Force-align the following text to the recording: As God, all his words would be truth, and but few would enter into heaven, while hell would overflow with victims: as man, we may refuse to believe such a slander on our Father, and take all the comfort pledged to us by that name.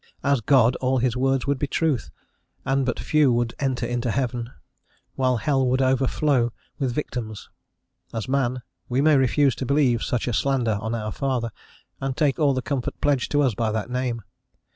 As 0.23 0.41
God, 0.41 0.75
all 0.77 0.97
his 0.97 1.15
words 1.15 1.45
would 1.45 1.59
be 1.59 1.67
truth, 1.67 2.09
and 2.65 2.87
but 2.87 2.99
few 2.99 3.31
would 3.33 3.53
enter 3.59 3.85
into 3.85 4.09
heaven, 4.09 4.49
while 5.13 5.37
hell 5.37 5.67
would 5.67 5.79
overflow 5.79 6.51
with 6.79 6.91
victims: 6.91 7.49
as 8.11 8.27
man, 8.27 8.63
we 8.89 8.99
may 8.99 9.15
refuse 9.15 9.53
to 9.57 9.65
believe 9.67 10.01
such 10.01 10.27
a 10.27 10.33
slander 10.33 10.79
on 10.81 10.95
our 10.95 11.11
Father, 11.11 11.51
and 11.99 12.17
take 12.17 12.39
all 12.39 12.55
the 12.55 12.63
comfort 12.63 12.99
pledged 12.99 13.29
to 13.33 13.43
us 13.43 13.53
by 13.53 13.71
that 13.71 13.91
name. 13.91 14.23